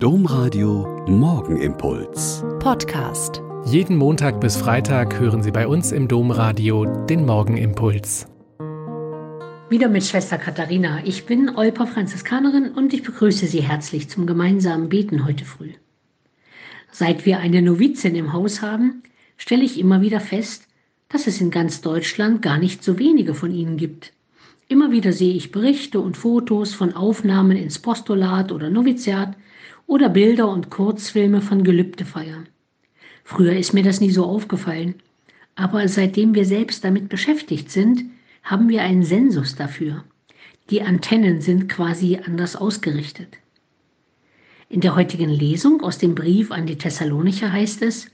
Domradio 0.00 1.04
Morgenimpuls. 1.08 2.44
Podcast. 2.60 3.42
Jeden 3.64 3.96
Montag 3.96 4.40
bis 4.40 4.56
Freitag 4.56 5.18
hören 5.18 5.42
Sie 5.42 5.50
bei 5.50 5.66
uns 5.66 5.90
im 5.90 6.06
Domradio 6.06 6.84
den 7.06 7.26
Morgenimpuls. 7.26 8.28
Wieder 9.68 9.88
mit 9.88 10.04
Schwester 10.04 10.38
Katharina. 10.38 11.00
Ich 11.04 11.26
bin 11.26 11.56
Olper 11.56 11.88
Franziskanerin 11.88 12.70
und 12.76 12.94
ich 12.94 13.02
begrüße 13.02 13.48
Sie 13.48 13.60
herzlich 13.60 14.08
zum 14.08 14.28
gemeinsamen 14.28 14.88
Beten 14.88 15.26
heute 15.26 15.44
früh. 15.44 15.72
Seit 16.92 17.26
wir 17.26 17.40
eine 17.40 17.60
Novizin 17.60 18.14
im 18.14 18.32
Haus 18.32 18.62
haben, 18.62 19.02
stelle 19.36 19.64
ich 19.64 19.80
immer 19.80 20.00
wieder 20.00 20.20
fest, 20.20 20.68
dass 21.08 21.26
es 21.26 21.40
in 21.40 21.50
ganz 21.50 21.80
Deutschland 21.80 22.40
gar 22.40 22.58
nicht 22.58 22.84
so 22.84 23.00
wenige 23.00 23.34
von 23.34 23.52
ihnen 23.52 23.76
gibt. 23.76 24.12
Immer 24.68 24.92
wieder 24.92 25.12
sehe 25.12 25.32
ich 25.32 25.50
Berichte 25.50 25.98
und 25.98 26.18
Fotos 26.18 26.74
von 26.74 26.92
Aufnahmen 26.92 27.56
ins 27.56 27.78
Postulat 27.78 28.52
oder 28.52 28.68
Noviziat, 28.68 29.34
oder 29.86 30.10
Bilder 30.10 30.50
und 30.50 30.70
Kurzfilme 30.70 31.40
von 31.40 31.64
Gelübdefeiern. 31.64 32.46
Früher 33.24 33.56
ist 33.56 33.72
mir 33.72 33.82
das 33.82 34.00
nie 34.02 34.10
so 34.10 34.26
aufgefallen, 34.26 34.96
aber 35.56 35.88
seitdem 35.88 36.34
wir 36.34 36.44
selbst 36.44 36.84
damit 36.84 37.08
beschäftigt 37.08 37.70
sind, 37.70 38.04
haben 38.42 38.68
wir 38.68 38.82
einen 38.82 39.02
Sensus 39.02 39.56
dafür. 39.56 40.04
Die 40.68 40.82
Antennen 40.82 41.40
sind 41.40 41.70
quasi 41.70 42.20
anders 42.22 42.54
ausgerichtet. 42.54 43.38
In 44.68 44.82
der 44.82 44.94
heutigen 44.94 45.30
Lesung 45.30 45.80
aus 45.80 45.96
dem 45.96 46.14
Brief 46.14 46.52
an 46.52 46.66
die 46.66 46.76
Thessalonicher 46.76 47.50
heißt 47.50 47.80
es, 47.80 48.10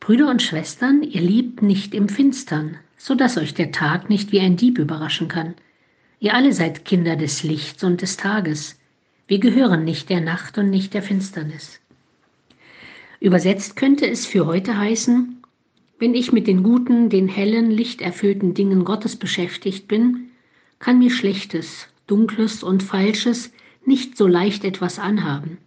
Brüder 0.00 0.30
und 0.30 0.40
Schwestern, 0.40 1.02
ihr 1.02 1.20
liebt 1.20 1.60
nicht 1.60 1.94
im 1.94 2.08
Finstern, 2.08 2.78
so 2.96 3.14
dass 3.14 3.36
euch 3.36 3.54
der 3.54 3.72
Tag 3.72 4.08
nicht 4.08 4.32
wie 4.32 4.40
ein 4.40 4.56
Dieb 4.56 4.78
überraschen 4.78 5.28
kann. 5.28 5.54
Ihr 6.18 6.34
alle 6.34 6.52
seid 6.52 6.84
Kinder 6.84 7.16
des 7.16 7.42
Lichts 7.42 7.84
und 7.84 8.02
des 8.02 8.16
Tages. 8.16 8.78
Wir 9.26 9.38
gehören 9.38 9.84
nicht 9.84 10.08
der 10.08 10.20
Nacht 10.20 10.56
und 10.58 10.70
nicht 10.70 10.94
der 10.94 11.02
Finsternis. 11.02 11.80
Übersetzt 13.20 13.76
könnte 13.76 14.08
es 14.08 14.26
für 14.26 14.46
heute 14.46 14.78
heißen, 14.78 15.42
wenn 15.98 16.14
ich 16.14 16.32
mit 16.32 16.46
den 16.46 16.62
guten, 16.62 17.08
den 17.08 17.28
hellen, 17.28 17.70
lichterfüllten 17.70 18.52
Dingen 18.52 18.84
Gottes 18.84 19.16
beschäftigt 19.16 19.88
bin, 19.88 20.28
kann 20.78 20.98
mir 20.98 21.10
Schlechtes, 21.10 21.88
Dunkles 22.06 22.62
und 22.62 22.82
Falsches 22.82 23.50
nicht 23.86 24.16
so 24.16 24.26
leicht 24.26 24.64
etwas 24.64 24.98
anhaben. 24.98 25.58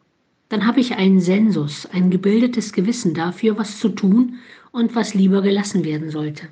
Dann 0.50 0.68
habe 0.68 0.80
ich 0.80 0.96
einen 0.96 1.20
Sensus, 1.20 1.88
ein 1.88 2.12
gebildetes 2.12 2.74
Gewissen 2.74 3.14
dafür, 3.14 3.58
was 3.58 3.80
zu 3.80 3.90
tun 3.90 4.36
und 4.72 4.96
was 4.96 5.14
lieber 5.14 5.42
gelassen 5.42 5.84
werden 5.84 6.12
sollte. 6.12 6.48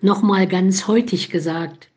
Nochmal 0.00 0.46
ganz 0.46 0.86
heutig 0.86 1.30
gesagt, 1.30 1.88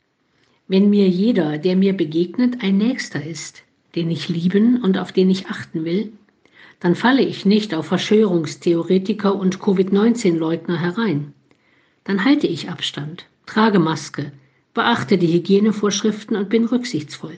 wenn 0.67 0.89
mir 0.89 1.07
jeder, 1.07 1.57
der 1.57 1.75
mir 1.75 1.95
begegnet, 1.95 2.61
ein 2.61 2.77
Nächster 2.77 3.25
ist, 3.25 3.63
den 3.95 4.11
ich 4.11 4.29
lieben 4.29 4.81
und 4.81 4.97
auf 4.97 5.11
den 5.11 5.29
ich 5.29 5.47
achten 5.47 5.85
will, 5.85 6.11
dann 6.79 6.95
falle 6.95 7.21
ich 7.21 7.45
nicht 7.45 7.73
auf 7.73 7.87
Verschwörungstheoretiker 7.87 9.33
und 9.33 9.59
Covid-19-Leugner 9.59 10.79
herein. 10.79 11.33
Dann 12.03 12.23
halte 12.23 12.47
ich 12.47 12.69
Abstand, 12.69 13.25
trage 13.45 13.79
Maske, 13.79 14.31
beachte 14.73 15.17
die 15.17 15.33
Hygienevorschriften 15.33 16.37
und 16.37 16.49
bin 16.49 16.65
rücksichtsvoll. 16.65 17.37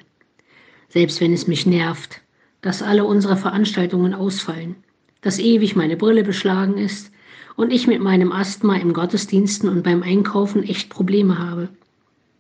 Selbst 0.90 1.22
wenn 1.22 1.34
es 1.34 1.48
mich 1.48 1.66
nervt, 1.66 2.22
dass 2.62 2.82
alle 2.82 3.06
unsere 3.06 3.38
Veranstaltungen 3.38 4.14
ausfallen, 4.14 4.76
dass 5.22 5.40
ewig 5.40 5.76
meine 5.76 5.96
Brille 5.96 6.24
beschlagen 6.24 6.78
ist 6.78 7.12
und 7.56 7.72
ich 7.72 7.88
mit 7.88 8.02
meinem 8.02 8.32
Asthma 8.32 8.76
im 8.78 8.94
Gottesdiensten 8.94 9.70
und 9.70 9.84
beim 9.84 10.04
Einkaufen 10.04 10.64
echt 10.64 10.90
Probleme 10.90 11.38
habe. 11.38 11.70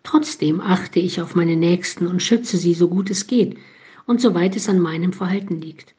Trotzdem 0.04 0.62
achte 0.62 1.00
ich 1.00 1.22
auf 1.22 1.36
meine 1.36 1.56
Nächsten 1.56 2.08
und 2.08 2.22
schütze 2.22 2.58
sie 2.58 2.74
so 2.74 2.88
gut 2.88 3.10
es 3.10 3.28
geht 3.28 3.58
und 4.06 4.22
soweit 4.22 4.56
es 4.56 4.70
an 4.70 4.80
meinem 4.80 5.14
Verhalten 5.14 5.62
liegt. 5.62 5.94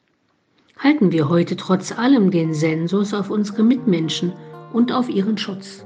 Halten 0.77 1.11
wir 1.11 1.29
heute 1.29 1.55
trotz 1.55 1.91
allem 1.91 2.31
den 2.31 2.53
Sensus 2.53 3.13
auf 3.13 3.29
unsere 3.29 3.63
Mitmenschen 3.63 4.33
und 4.73 4.91
auf 4.91 5.09
ihren 5.09 5.37
Schutz. 5.37 5.85